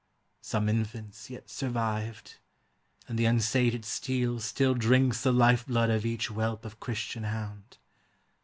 Some 0.41 0.67
infants 0.67 1.29
yet 1.29 1.47
survived, 1.47 2.39
and 3.07 3.19
the 3.19 3.25
unsated 3.25 3.85
steel 3.85 4.39
Still 4.39 4.73
drinks 4.73 5.21
the 5.21 5.31
life 5.31 5.67
blood 5.67 5.91
of 5.91 6.07
each 6.07 6.25
whelp 6.25 6.65
of 6.65 6.79
Christian 6.79 7.25
hound. 7.25 7.77